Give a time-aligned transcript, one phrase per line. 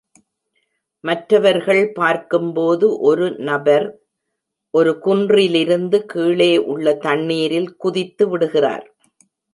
[1.03, 3.85] மற்றவர்கள் பார்க்கும்போது ஒரு நபர்
[4.73, 8.85] ஒரு குன்றிலிருந்து கீழே உள்ள தண்ணீரில் குதித்து விடுகிறார்.